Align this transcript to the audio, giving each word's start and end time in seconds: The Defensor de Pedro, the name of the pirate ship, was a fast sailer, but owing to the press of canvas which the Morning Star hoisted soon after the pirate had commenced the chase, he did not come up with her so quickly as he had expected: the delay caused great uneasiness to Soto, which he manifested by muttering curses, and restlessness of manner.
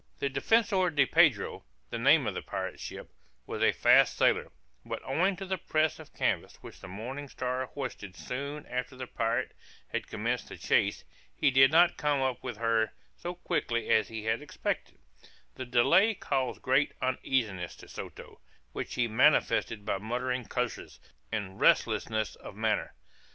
The 0.17 0.29
Defensor 0.31 0.89
de 0.95 1.05
Pedro, 1.05 1.63
the 1.91 1.99
name 1.99 2.25
of 2.25 2.33
the 2.33 2.41
pirate 2.41 2.79
ship, 2.79 3.11
was 3.45 3.61
a 3.61 3.71
fast 3.71 4.17
sailer, 4.17 4.51
but 4.83 4.99
owing 5.05 5.35
to 5.35 5.45
the 5.45 5.59
press 5.59 5.99
of 5.99 6.11
canvas 6.15 6.55
which 6.61 6.79
the 6.79 6.87
Morning 6.87 7.27
Star 7.29 7.67
hoisted 7.67 8.15
soon 8.15 8.65
after 8.65 8.95
the 8.95 9.05
pirate 9.05 9.55
had 9.89 10.07
commenced 10.07 10.49
the 10.49 10.57
chase, 10.57 11.03
he 11.35 11.51
did 11.51 11.69
not 11.71 11.97
come 11.97 12.19
up 12.19 12.43
with 12.43 12.57
her 12.57 12.93
so 13.15 13.35
quickly 13.35 13.91
as 13.91 14.07
he 14.07 14.25
had 14.25 14.41
expected: 14.41 14.97
the 15.53 15.65
delay 15.67 16.15
caused 16.15 16.63
great 16.63 16.93
uneasiness 16.99 17.75
to 17.75 17.87
Soto, 17.87 18.39
which 18.71 18.95
he 18.95 19.07
manifested 19.07 19.85
by 19.85 19.99
muttering 19.99 20.45
curses, 20.45 20.99
and 21.31 21.59
restlessness 21.61 22.35
of 22.37 22.55
manner. 22.55 22.95